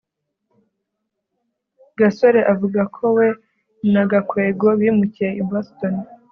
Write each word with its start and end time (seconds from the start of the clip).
gasore 1.99 2.39
avuga 2.53 2.81
ko 2.95 3.03
we 3.15 3.27
na 3.93 4.03
gakwego 4.11 4.67
bimukiye 4.79 5.29
i 5.41 5.43
boston 5.49 5.95